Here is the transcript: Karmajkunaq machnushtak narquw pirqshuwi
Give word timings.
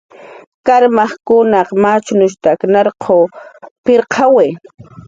Karmajkunaq 0.69 1.69
machnushtak 1.83 2.59
narquw 2.73 3.21
pirqshuwi 3.85 4.47